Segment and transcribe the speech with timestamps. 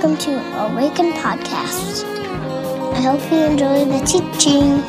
[0.00, 0.30] welcome to
[0.70, 2.04] Awaken Podcast.
[2.94, 4.80] I hope you enjoy the teaching.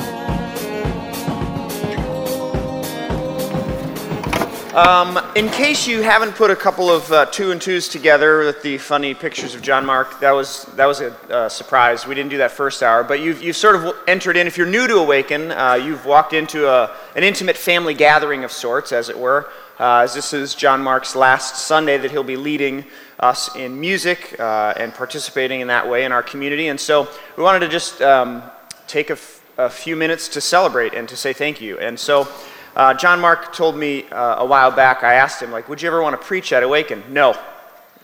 [4.76, 8.62] Um, in case you haven't put a couple of uh, two and twos together with
[8.62, 12.06] the funny pictures of John Mark, that was that was a uh, surprise.
[12.06, 14.46] We didn't do that first hour, but you've, you've sort of entered in.
[14.46, 18.52] If you're new to Awaken, uh, you've walked into a, an intimate family gathering of
[18.52, 19.50] sorts, as it were.
[19.80, 22.86] Uh, as this is John Mark's last Sunday that he'll be leading
[23.20, 26.68] us in music uh, and participating in that way in our community.
[26.68, 28.44] And so we wanted to just um,
[28.88, 31.78] take a, f- a few minutes to celebrate and to say thank you.
[31.80, 32.28] And so
[32.76, 35.88] uh, John Mark told me uh, a while back, I asked him, like, would you
[35.88, 37.04] ever want to preach at Awaken?
[37.10, 37.36] No.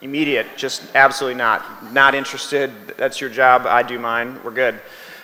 [0.02, 1.94] Immediate, just absolutely not.
[1.94, 2.72] Not interested.
[2.98, 3.66] That's your job.
[3.66, 4.40] I do mine.
[4.44, 4.80] We're good.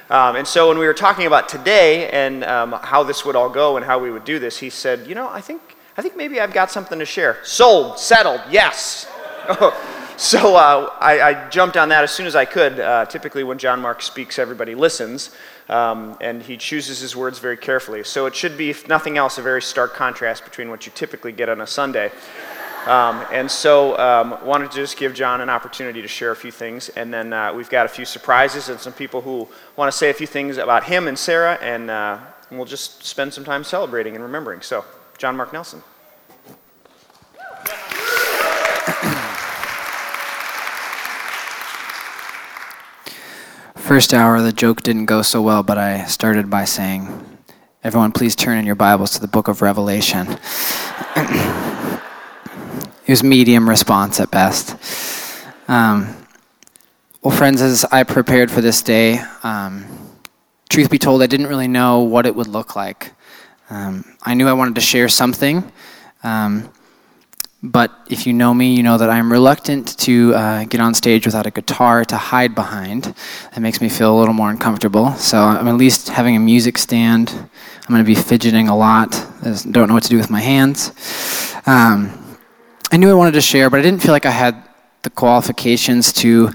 [0.09, 3.49] Um, and so when we were talking about today and um, how this would all
[3.49, 5.61] go and how we would do this, he said, you know, I think,
[5.97, 7.37] I think maybe I've got something to share.
[7.43, 9.07] Sold, settled, yes.
[10.17, 12.79] so uh, I, I, jumped on that as soon as I could.
[12.79, 15.31] Uh, typically, when John Mark speaks, everybody listens,
[15.67, 18.03] um, and he chooses his words very carefully.
[18.03, 21.31] So it should be, if nothing else, a very stark contrast between what you typically
[21.31, 22.11] get on a Sunday.
[22.85, 26.51] Um, and so um, wanted to just give John an opportunity to share a few
[26.51, 29.97] things, and then uh, we've got a few surprises and some people who want to
[29.97, 33.43] say a few things about him and Sarah, and, uh, and we'll just spend some
[33.43, 34.61] time celebrating and remembering.
[34.61, 34.85] So,
[35.17, 35.83] John Mark Nelson.
[43.91, 47.09] First hour, the joke didn't go so well, but I started by saying,
[47.83, 50.27] Everyone, please turn in your Bibles to the book of Revelation.
[51.17, 51.99] it
[53.09, 54.77] was medium response at best.
[55.67, 56.15] Um,
[57.21, 59.83] well, friends, as I prepared for this day, um,
[60.69, 63.11] truth be told, I didn't really know what it would look like.
[63.69, 65.69] Um, I knew I wanted to share something.
[66.23, 66.71] Um,
[67.63, 71.27] but if you know me, you know that I'm reluctant to uh, get on stage
[71.27, 73.13] without a guitar to hide behind.
[73.53, 75.11] That makes me feel a little more uncomfortable.
[75.13, 77.29] So I'm at least having a music stand.
[77.29, 79.15] I'm going to be fidgeting a lot.
[79.43, 80.91] I don't know what to do with my hands.
[81.67, 82.17] Um,
[82.91, 84.67] I knew I wanted to share, but I didn't feel like I had
[85.03, 86.49] the qualifications to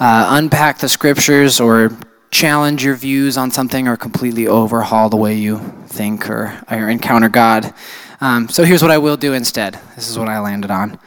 [0.00, 1.96] uh, unpack the scriptures or
[2.30, 7.28] challenge your views on something or completely overhaul the way you think or, or encounter
[7.28, 7.72] God.
[8.20, 9.78] Um, so here's what I will do instead.
[9.94, 10.98] This is what I landed on.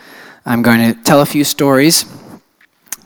[0.46, 2.06] I'm going to tell a few stories.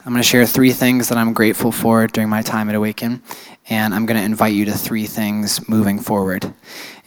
[0.06, 3.24] I'm going to share three things that I'm grateful for during my time at Awaken,
[3.68, 6.54] and I'm going to invite you to three things moving forward.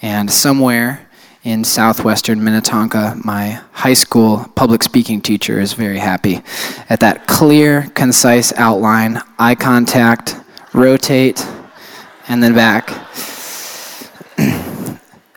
[0.02, 1.08] And somewhere
[1.44, 6.42] in southwestern Minnetonka, my high school public speaking teacher is very happy
[6.90, 10.34] at that clear, concise outline, eye contact,
[10.74, 11.46] rotate,
[12.26, 12.90] and then back.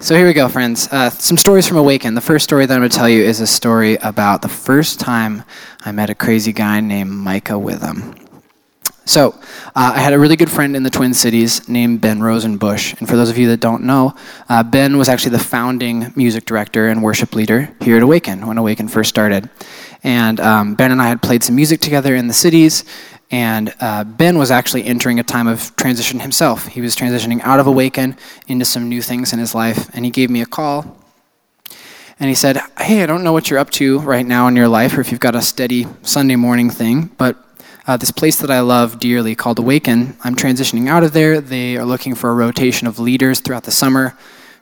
[0.01, 0.87] So here we go, friends.
[0.91, 2.15] Uh, some stories from Awaken.
[2.15, 4.99] The first story that I'm going to tell you is a story about the first
[4.99, 5.43] time
[5.81, 8.15] I met a crazy guy named Micah Witham.
[9.05, 9.35] So,
[9.75, 12.95] uh, I had a really good friend in the Twin Cities named Ben Rosenbush.
[12.97, 14.15] And for those of you that don't know,
[14.49, 18.57] uh, Ben was actually the founding music director and worship leader here at Awaken when
[18.57, 19.51] Awaken first started.
[20.03, 22.85] And um, Ben and I had played some music together in the cities,
[23.31, 26.67] and uh, Ben was actually entering a time of transition himself.
[26.67, 29.89] He was transitioning out of Awaken into some new things in his life.
[29.93, 30.97] And he gave me a call.
[32.19, 34.67] And he said, Hey, I don't know what you're up to right now in your
[34.67, 37.37] life or if you've got a steady Sunday morning thing, but
[37.87, 41.41] uh, this place that I love dearly called Awaken, I'm transitioning out of there.
[41.41, 44.15] They are looking for a rotation of leaders throughout the summer.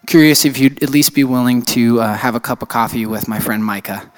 [0.07, 3.27] Curious if you'd at least be willing to uh, have a cup of coffee with
[3.27, 4.09] my friend Micah.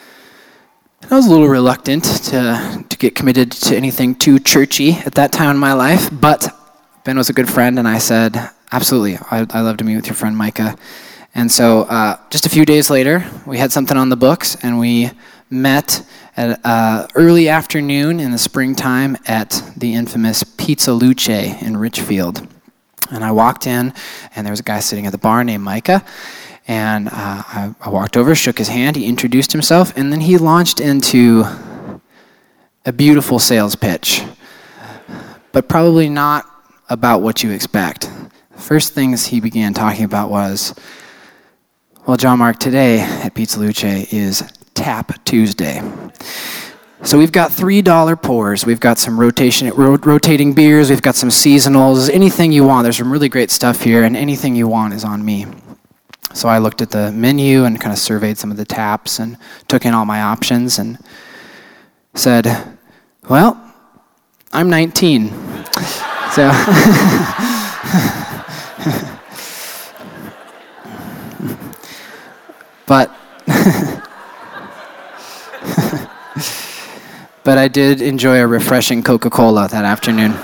[1.09, 5.34] I was a little reluctant to, to get committed to anything too churchy at that
[5.34, 6.56] time in my life, but
[7.03, 10.06] Ben was a good friend, and I said, Absolutely, I'd, I'd love to meet with
[10.06, 10.78] your friend Micah.
[11.35, 14.79] And so, uh, just a few days later, we had something on the books, and
[14.79, 15.11] we
[15.50, 16.06] met
[16.38, 22.47] at uh, early afternoon in the springtime at the infamous Pizza Luce in Richfield.
[23.09, 23.94] And I walked in,
[24.35, 26.06] and there was a guy sitting at the bar named Micah.
[26.67, 30.38] And uh, I, I walked over, shook his hand, he introduced himself, and then he
[30.38, 31.43] launched into
[32.85, 34.23] a beautiful sales pitch,
[35.52, 36.46] but probably not
[36.90, 38.09] about what you expect.
[38.52, 40.75] The first things he began talking about was,
[42.05, 44.43] well, John Mark, today at Pizza Luce is
[44.73, 45.81] Tap Tuesday.
[47.03, 48.66] So we've got $3 pours.
[48.66, 50.90] We've got some rotation, ro- rotating beers.
[50.90, 52.11] We've got some seasonals.
[52.11, 52.84] Anything you want.
[52.84, 55.47] There's some really great stuff here, and anything you want is on me.
[56.33, 59.37] So I looked at the menu and kind of surveyed some of the taps and
[59.67, 60.97] took in all my options and
[62.16, 62.78] said,
[63.29, 63.61] Well,
[64.53, 65.29] I'm 19.
[66.31, 66.51] so.
[72.85, 73.11] but.
[77.43, 80.37] but I did enjoy a refreshing Coca Cola that afternoon.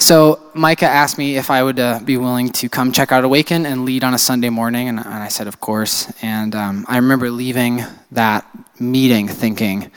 [0.00, 3.66] So Micah asked me if I would uh, be willing to come check out Awaken
[3.66, 6.10] and lead on a Sunday morning, and, and I said, of course.
[6.22, 8.46] And um, I remember leaving that
[8.78, 9.90] meeting thinking,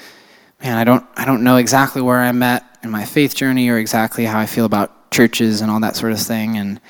[0.60, 3.78] man, I don't, I don't know exactly where I'm at in my faith journey or
[3.78, 6.58] exactly how I feel about churches and all that sort of thing.
[6.58, 6.82] And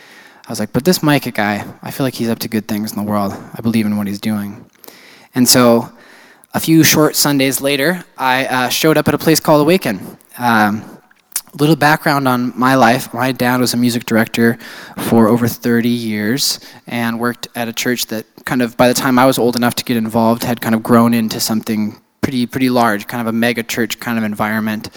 [0.48, 2.94] I was like, but this Micah guy, I feel like he's up to good things
[2.94, 3.34] in the world.
[3.34, 4.66] I believe in what he's doing.
[5.36, 5.92] And so
[6.54, 10.18] a few short Sundays later, I uh, showed up at a place called Awaken.
[10.38, 11.01] Um,
[11.60, 13.14] little background on my life.
[13.14, 14.58] My dad was a music director
[14.98, 19.20] for over 30 years and worked at a church that kind of by the time
[19.20, 22.70] i was old enough to get involved had kind of grown into something pretty pretty
[22.70, 24.90] large kind of a mega church kind of environment.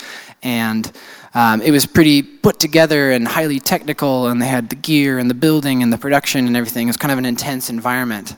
[0.42, 0.90] And
[1.32, 5.28] um, it was pretty put together and highly technical and they had the gear and
[5.28, 6.86] the building and the production and everything.
[6.86, 8.36] It was kind of an intense environment.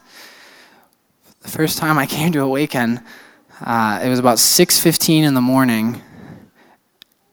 [1.40, 3.00] The first time i came to awaken
[3.60, 6.02] uh, it was about 6.15 in the morning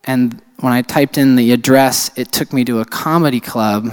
[0.06, 3.86] and when I typed in the address, it took me to a comedy club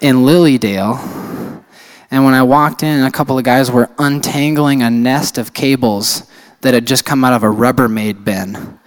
[0.00, 1.62] in Lilydale.
[2.10, 6.30] And when I walked in, a couple of guys were untangling a nest of cables
[6.60, 8.78] that had just come out of a Rubbermaid bin.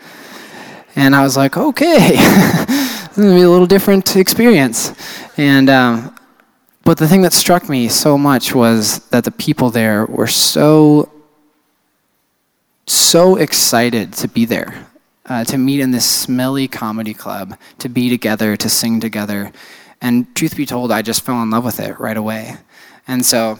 [0.95, 4.93] And I was like, okay, this is to be a little different experience.
[5.37, 6.15] And, um,
[6.83, 11.11] but the thing that struck me so much was that the people there were so,
[12.87, 14.88] so excited to be there
[15.29, 19.51] uh, to meet in this smelly comedy club, to be together, to sing together.
[20.01, 22.57] And truth be told, I just fell in love with it right away.
[23.07, 23.59] And so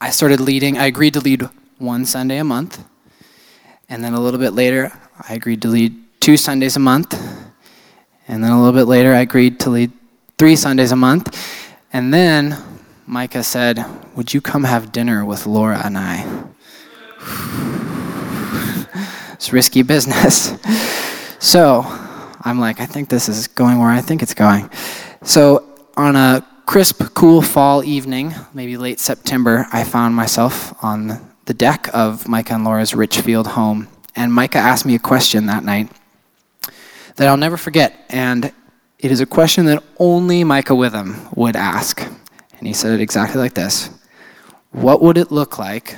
[0.00, 1.48] I started leading, I agreed to lead
[1.78, 2.82] one Sunday a month.
[3.88, 4.92] And then a little bit later,
[5.28, 7.14] I agreed to lead two Sundays a month.
[8.26, 9.92] And then a little bit later, I agreed to lead
[10.38, 11.36] three Sundays a month.
[11.92, 12.56] And then
[13.06, 13.84] Micah said,
[14.14, 16.39] Would you come have dinner with Laura and I?
[19.52, 20.54] Risky business.
[21.38, 21.82] so
[22.42, 24.70] I'm like, I think this is going where I think it's going.
[25.22, 31.54] So on a crisp, cool fall evening, maybe late September, I found myself on the
[31.54, 33.88] deck of Micah and Laura's Richfield home.
[34.16, 35.90] And Micah asked me a question that night
[37.16, 38.04] that I'll never forget.
[38.08, 38.52] And
[38.98, 42.00] it is a question that only Micah Witham would ask.
[42.00, 43.90] And he said it exactly like this
[44.70, 45.96] What would it look like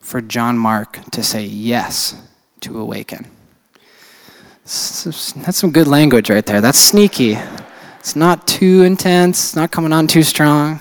[0.00, 2.20] for John Mark to say yes
[2.62, 3.26] to awaken.
[4.64, 6.60] That's some good language right there.
[6.60, 7.38] That's sneaky.
[7.98, 10.80] It's not too intense, it's not coming on too strong.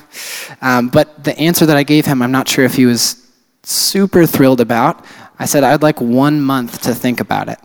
[0.62, 3.30] Um, but the answer that I gave him, I'm not sure if he was
[3.64, 5.06] super thrilled about.
[5.38, 7.60] I said I'd like one month to think about it.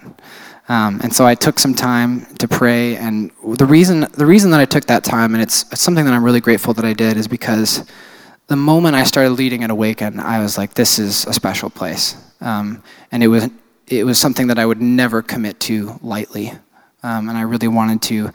[0.69, 2.97] Um, and so I took some time to pray.
[2.97, 6.15] And the reason, the reason that I took that time, and it's, it's something that
[6.15, 7.85] I'm really grateful that I did, is because
[8.47, 12.17] the moment I started leading at Awaken, I was like, this is a special place.
[12.41, 12.83] Um,
[13.13, 13.49] and it was
[13.87, 16.53] it was something that I would never commit to lightly.
[17.03, 18.31] Um, and I really wanted to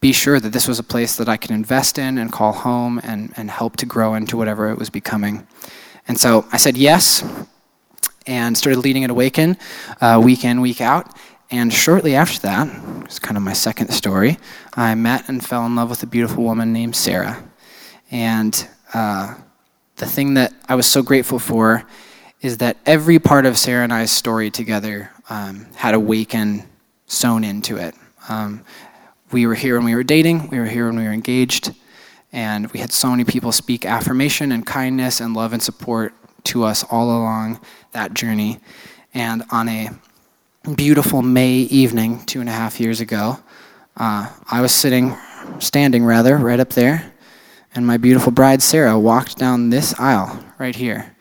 [0.00, 3.00] be sure that this was a place that I could invest in and call home
[3.02, 5.46] and, and help to grow into whatever it was becoming.
[6.06, 7.24] And so I said yes
[8.26, 9.56] and started leading at Awaken
[10.00, 11.16] uh, week in, week out.
[11.50, 14.38] And shortly after that, it's kind of my second story,
[14.74, 17.42] I met and fell in love with a beautiful woman named Sarah.
[18.10, 19.34] And uh,
[19.96, 21.84] the thing that I was so grateful for
[22.44, 26.62] is that every part of Sarah and I's story together um, had Awaken
[27.06, 27.94] sewn into it.
[28.28, 28.62] Um,
[29.32, 31.74] we were here when we were dating, we were here when we were engaged,
[32.34, 36.12] and we had so many people speak affirmation and kindness and love and support
[36.44, 37.60] to us all along
[37.92, 38.60] that journey.
[39.14, 39.88] And on a
[40.76, 43.38] beautiful May evening, two and a half years ago,
[43.96, 45.16] uh, I was sitting,
[45.60, 47.10] standing rather, right up there,
[47.74, 51.13] and my beautiful bride Sarah walked down this aisle right here.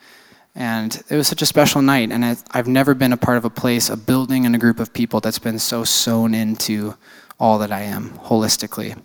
[0.55, 2.11] And it was such a special night.
[2.11, 4.93] And I've never been a part of a place, a building, and a group of
[4.93, 6.95] people that's been so sewn into
[7.39, 9.01] all that I am holistically.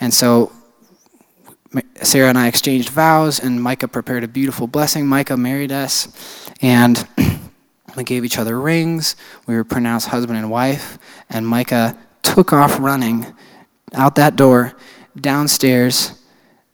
[0.00, 0.52] And so
[2.02, 5.06] Sarah and I exchanged vows, and Micah prepared a beautiful blessing.
[5.06, 6.08] Micah married us,
[6.62, 7.06] and
[7.96, 9.16] we gave each other rings.
[9.46, 13.26] We were pronounced husband and wife, and Micah took off running
[13.94, 14.74] out that door,
[15.20, 16.12] downstairs,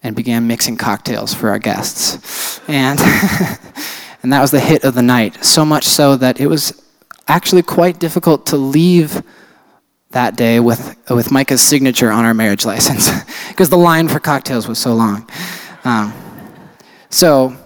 [0.03, 2.61] and began mixing cocktails for our guests.
[2.69, 2.99] And
[4.23, 5.45] and that was the hit of the night.
[5.45, 6.81] So much so that it was
[7.29, 9.23] actually quite difficult to leave
[10.11, 13.11] that day with, with Micah's signature on our marriage license
[13.49, 15.29] because the line for cocktails was so long.
[15.85, 16.13] Um,
[17.11, 17.57] so,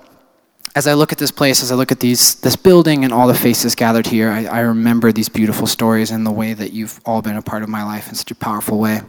[0.74, 3.26] as I look at this place, as I look at these, this building and all
[3.26, 7.00] the faces gathered here, I, I remember these beautiful stories and the way that you've
[7.06, 9.00] all been a part of my life in such a powerful way.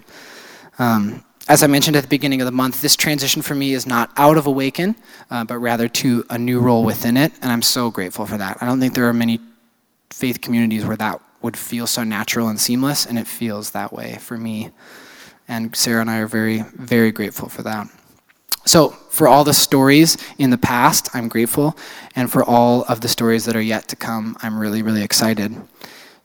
[0.79, 3.87] Um, as I mentioned at the beginning of the month, this transition for me is
[3.87, 4.95] not out of Awaken,
[5.31, 8.57] uh, but rather to a new role within it, and I'm so grateful for that.
[8.61, 9.39] I don't think there are many
[10.09, 14.17] faith communities where that would feel so natural and seamless, and it feels that way
[14.19, 14.71] for me.
[15.47, 17.87] And Sarah and I are very, very grateful for that.
[18.65, 21.77] So, for all the stories in the past, I'm grateful.
[22.17, 25.55] And for all of the stories that are yet to come, I'm really, really excited.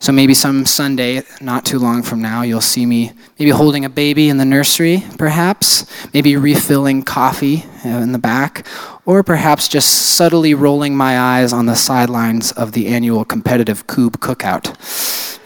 [0.02, 3.88] So, maybe some Sunday, not too long from now, you'll see me maybe holding a
[3.88, 8.66] baby in the nursery, perhaps, maybe refilling coffee uh, in the back,
[9.06, 14.16] or perhaps just subtly rolling my eyes on the sidelines of the annual competitive Coob
[14.16, 14.74] cookout.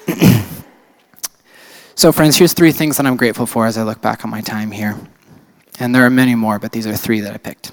[1.94, 4.40] so, friends, here's three things that I'm grateful for as I look back on my
[4.40, 4.98] time here.
[5.78, 7.72] And there are many more, but these are three that I picked.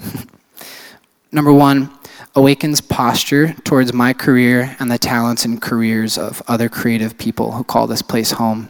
[1.31, 1.97] Number one,
[2.35, 7.63] awakens posture towards my career and the talents and careers of other creative people who
[7.63, 8.69] call this place home.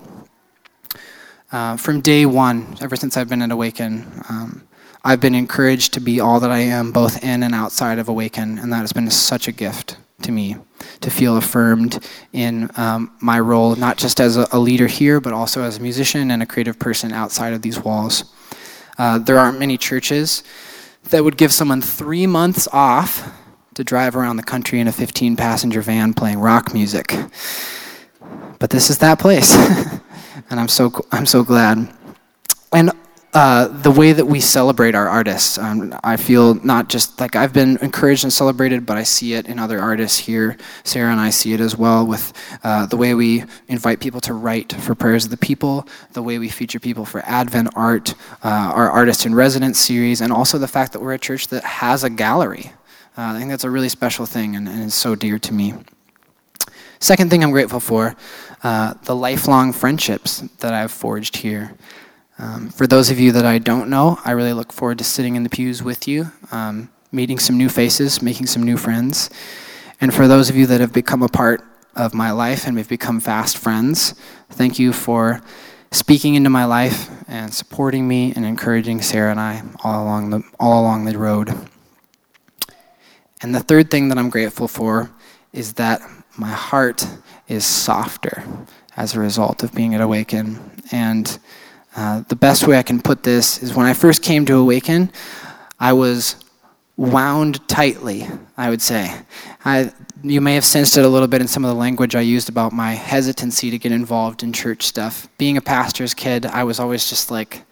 [1.52, 4.68] Uh, from day one, ever since I've been at Awaken, um,
[5.04, 8.58] I've been encouraged to be all that I am, both in and outside of Awaken,
[8.58, 10.58] and that has been such a gift to me
[11.02, 15.32] to feel affirmed in um, my role, not just as a, a leader here, but
[15.32, 18.26] also as a musician and a creative person outside of these walls.
[18.98, 20.44] Uh, there aren't many churches
[21.10, 23.32] that would give someone three months off
[23.76, 27.16] to drive around the country in a 15 passenger van playing rock music.
[28.60, 29.56] But this is that place.
[30.50, 31.94] and I'm so, I'm so glad.
[32.72, 32.92] And
[33.34, 35.58] uh, the way that we celebrate our artists.
[35.58, 39.48] Um, I feel not just like I've been encouraged and celebrated, but I see it
[39.48, 40.56] in other artists here.
[40.84, 42.32] Sarah and I see it as well with
[42.64, 46.38] uh, the way we invite people to write for Prayers of the People, the way
[46.38, 48.14] we feature people for Advent art,
[48.44, 51.64] uh, our Artist in Residence series, and also the fact that we're a church that
[51.64, 52.72] has a gallery.
[53.16, 55.76] Uh, I think that's a really special thing and, and is so dear to me.
[57.00, 58.16] Second thing I'm grateful for
[58.64, 61.76] uh, the lifelong friendships that I've forged here.
[62.40, 65.36] Um, for those of you that I don't know, I really look forward to sitting
[65.36, 69.30] in the pews with you, um, meeting some new faces, making some new friends.
[70.02, 71.64] And for those of you that have become a part
[71.96, 74.16] of my life and we've become fast friends,
[74.50, 75.42] thank you for
[75.92, 80.42] speaking into my life and supporting me and encouraging Sarah and I all along the,
[80.60, 81.54] all along the road.
[83.44, 85.12] And the third thing that I'm grateful for
[85.52, 86.02] is that
[86.38, 87.06] my heart
[87.50, 88.44] is softer
[88.96, 90.60] as a result of being at Awaken.
[90.92, 91.38] And
[91.96, 95.12] uh, the best way I can put this is when I first came to Awaken,
[95.78, 96.38] I was
[96.96, 99.14] wound tightly, I would say.
[99.66, 99.92] I,
[100.24, 102.48] you may have sensed it a little bit in some of the language I used
[102.48, 105.28] about my hesitancy to get involved in church stuff.
[105.38, 107.64] Being a pastor's kid, I was always just like,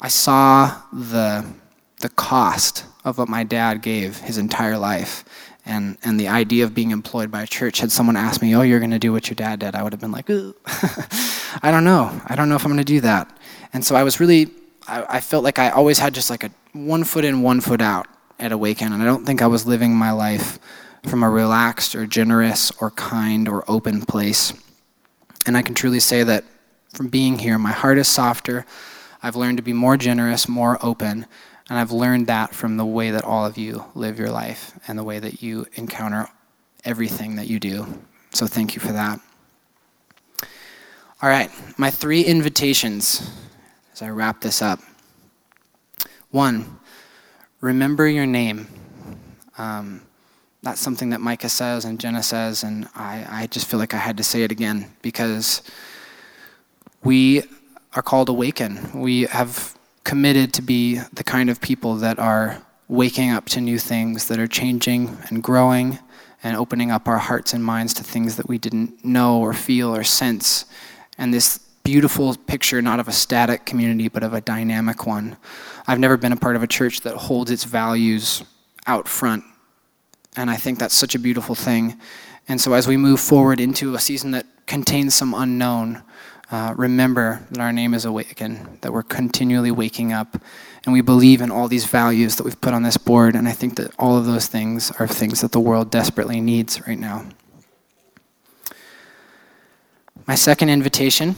[0.00, 1.44] I saw the,
[2.00, 5.24] the cost of what my dad gave his entire life.
[5.64, 8.62] And, and the idea of being employed by a church, had someone asked me, Oh,
[8.62, 10.28] you're going to do what your dad did, I would have been like,
[11.62, 12.20] I don't know.
[12.26, 13.34] I don't know if I'm going to do that.
[13.72, 14.50] And so I was really,
[14.86, 17.80] I, I felt like I always had just like a one foot in, one foot
[17.80, 18.08] out
[18.38, 18.92] at Awaken.
[18.92, 20.58] And I don't think I was living my life
[21.06, 24.52] from a relaxed or generous or kind or open place.
[25.46, 26.44] And I can truly say that
[26.92, 28.66] from being here, my heart is softer.
[29.22, 31.26] I've learned to be more generous, more open,
[31.68, 34.98] and I've learned that from the way that all of you live your life and
[34.98, 36.28] the way that you encounter
[36.84, 37.86] everything that you do.
[38.32, 39.20] So thank you for that.
[41.22, 43.30] All right, my three invitations
[43.92, 44.80] as I wrap this up.
[46.30, 46.78] One,
[47.60, 48.68] remember your name.
[49.58, 50.02] Um,
[50.62, 53.98] that's something that Micah says and Jenna says, and I, I just feel like I
[53.98, 55.62] had to say it again because
[57.02, 57.44] we
[57.94, 59.00] are called awaken.
[59.00, 59.75] We have
[60.06, 64.38] committed to be the kind of people that are waking up to new things, that
[64.38, 65.98] are changing and growing
[66.44, 69.92] and opening up our hearts and minds to things that we didn't know or feel
[69.92, 70.64] or sense.
[71.18, 75.36] And this beautiful picture, not of a static community, but of a dynamic one.
[75.88, 78.44] I've never been a part of a church that holds its values
[78.86, 79.42] out front.
[80.36, 81.98] And I think that's such a beautiful thing.
[82.46, 86.04] And so as we move forward into a season that contains some unknown,
[86.50, 90.40] uh, remember that our name is awaken, that we're continually waking up,
[90.84, 93.34] and we believe in all these values that we've put on this board.
[93.34, 96.86] And I think that all of those things are things that the world desperately needs
[96.86, 97.26] right now.
[100.26, 101.36] My second invitation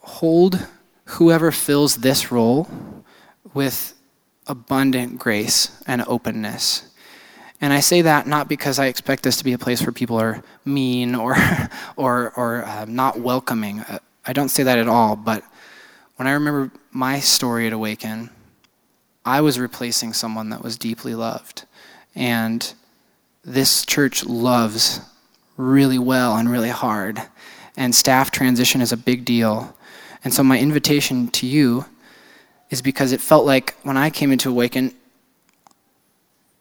[0.00, 0.66] hold
[1.04, 2.68] whoever fills this role
[3.54, 3.94] with
[4.46, 6.88] abundant grace and openness.
[7.60, 10.20] And I say that not because I expect this to be a place where people
[10.20, 11.36] are mean or,
[11.96, 13.80] or, or uh, not welcoming.
[13.80, 15.16] Uh, I don't say that at all.
[15.16, 15.42] But
[16.16, 18.30] when I remember my story at Awaken,
[19.24, 21.64] I was replacing someone that was deeply loved.
[22.14, 22.72] And
[23.44, 25.00] this church loves
[25.56, 27.22] really well and really hard.
[27.76, 29.74] And staff transition is a big deal.
[30.24, 31.84] And so, my invitation to you
[32.70, 34.94] is because it felt like when I came into Awaken,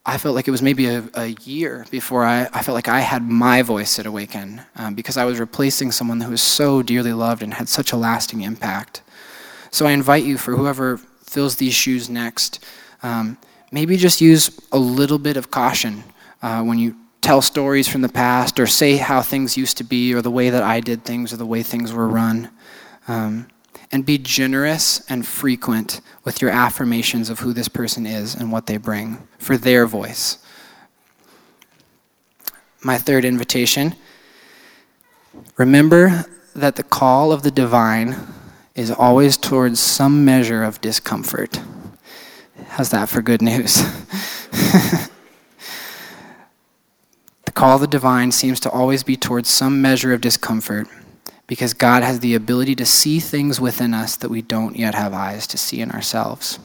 [0.09, 3.01] I felt like it was maybe a, a year before I, I felt like I
[3.01, 7.11] had my voice at Awaken um, because I was replacing someone who was so dearly
[7.11, 9.01] loved and had such a lasting impact.
[9.69, 12.63] So I invite you, for whoever fills these shoes next,
[13.03, 13.37] um,
[13.69, 16.05] maybe just use a little bit of caution
[16.41, 20.13] uh, when you tell stories from the past or say how things used to be
[20.13, 22.49] or the way that I did things or the way things were run.
[23.09, 23.47] Um,
[23.91, 28.65] and be generous and frequent with your affirmations of who this person is and what
[28.65, 30.37] they bring for their voice.
[32.83, 33.95] My third invitation
[35.57, 36.25] remember
[36.55, 38.15] that the call of the divine
[38.75, 41.59] is always towards some measure of discomfort.
[42.69, 43.75] How's that for good news?
[47.45, 50.87] the call of the divine seems to always be towards some measure of discomfort
[51.47, 55.13] because God has the ability to see things within us that we don't yet have
[55.13, 56.59] eyes to see in ourselves.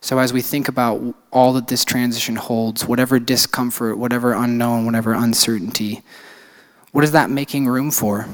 [0.00, 5.12] So, as we think about all that this transition holds, whatever discomfort, whatever unknown, whatever
[5.12, 6.02] uncertainty,
[6.92, 8.28] what is that making room for?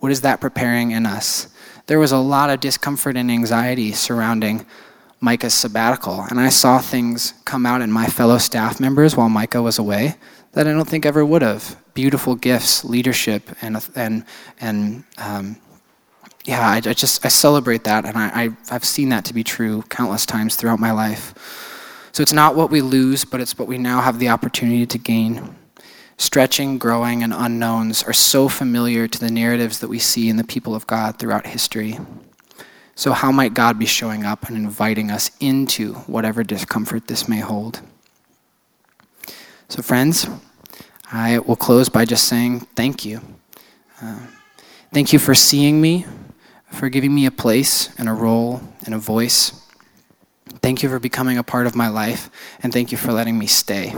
[0.00, 1.48] What is that preparing in us?
[1.86, 4.64] There was a lot of discomfort and anxiety surrounding
[5.20, 9.62] Micah's sabbatical, and I saw things come out in my fellow staff members while Micah
[9.62, 10.16] was away
[10.56, 11.76] that I don't think ever would have.
[11.92, 14.24] Beautiful gifts, leadership, and and
[14.58, 15.56] and um,
[16.46, 19.44] yeah, I, I, just I celebrate that, and I, I have seen that to be
[19.44, 21.34] true countless times throughout my life.
[22.12, 24.98] So it's not what we lose, but it's what we now have the opportunity to
[24.98, 25.54] gain.
[26.16, 30.44] Stretching, growing, and unknowns are so familiar to the narratives that we see in the
[30.44, 31.98] people of God throughout history.
[32.94, 37.40] So, how might God be showing up and inviting us into whatever discomfort this may
[37.40, 37.82] hold?
[39.68, 40.26] So, friends,
[41.12, 43.20] I will close by just saying thank you.
[44.02, 44.26] Uh,
[44.92, 46.04] thank you for seeing me,
[46.72, 49.52] for giving me a place and a role and a voice.
[50.62, 52.28] Thank you for becoming a part of my life,
[52.62, 53.94] and thank you for letting me stay.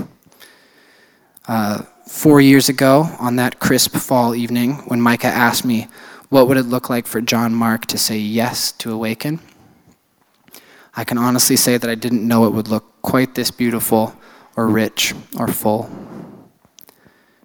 [1.46, 5.88] Uh, four years ago, on that crisp fall evening, when Micah asked me,
[6.28, 9.40] What would it look like for John Mark to say yes to Awaken?
[10.94, 14.14] I can honestly say that I didn't know it would look quite this beautiful
[14.56, 15.88] or rich or full.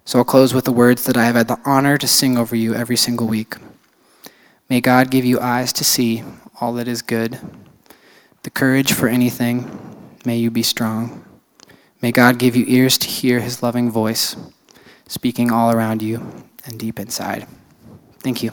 [0.06, 2.54] So I'll close with the words that I have had the honor to sing over
[2.54, 3.56] you every single week.
[4.68, 6.22] May God give you eyes to see
[6.60, 7.38] all that is good,
[8.42, 10.16] the courage for anything.
[10.26, 11.24] May you be strong.
[12.02, 14.36] May God give you ears to hear his loving voice,
[15.08, 17.46] speaking all around you and deep inside.
[18.20, 18.52] Thank you.